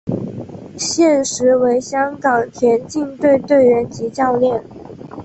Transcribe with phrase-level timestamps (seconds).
[0.79, 4.63] 现时为香港田径队队员及教练。